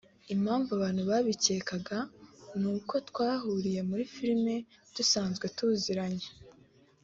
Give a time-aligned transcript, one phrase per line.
[0.17, 1.99] Ati” Impamvu abantu babikekaga
[2.59, 4.55] ni uko twahuriye muri filime
[4.95, 6.27] dusanzwe tuziranye